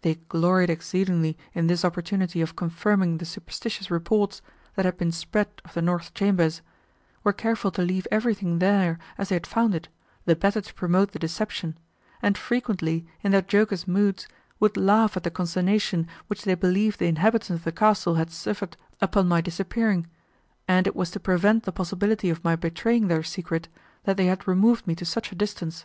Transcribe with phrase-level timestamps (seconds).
[0.00, 4.40] They gloried exceedingly in this opportunity of confirming the superstitious reports,
[4.74, 6.62] that had been spread of the north chambers,
[7.22, 9.88] were careful to leave everything there as they had found it,
[10.24, 11.76] the better to promote the deception,
[12.22, 14.26] and frequently, in their jocose moods,
[14.60, 18.78] would laugh at the consternation, which they believed the inhabitants of the castle had suffered
[19.02, 20.06] upon my disappearing,
[20.66, 23.68] and it was to prevent the possibility of my betraying their secret,
[24.04, 25.84] that they had removed me to such a distance.